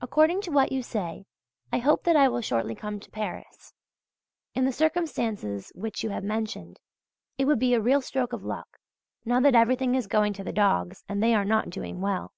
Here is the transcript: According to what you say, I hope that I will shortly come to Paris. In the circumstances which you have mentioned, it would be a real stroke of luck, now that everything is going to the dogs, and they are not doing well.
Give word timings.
According 0.00 0.42
to 0.42 0.52
what 0.52 0.70
you 0.70 0.80
say, 0.80 1.24
I 1.72 1.78
hope 1.78 2.04
that 2.04 2.14
I 2.14 2.28
will 2.28 2.40
shortly 2.40 2.76
come 2.76 3.00
to 3.00 3.10
Paris. 3.10 3.74
In 4.54 4.64
the 4.64 4.70
circumstances 4.70 5.72
which 5.74 6.04
you 6.04 6.10
have 6.10 6.22
mentioned, 6.22 6.78
it 7.36 7.46
would 7.46 7.58
be 7.58 7.74
a 7.74 7.80
real 7.82 8.00
stroke 8.00 8.32
of 8.32 8.44
luck, 8.44 8.78
now 9.24 9.40
that 9.40 9.56
everything 9.56 9.96
is 9.96 10.06
going 10.06 10.34
to 10.34 10.44
the 10.44 10.52
dogs, 10.52 11.02
and 11.08 11.20
they 11.20 11.34
are 11.34 11.44
not 11.44 11.68
doing 11.70 12.00
well. 12.00 12.32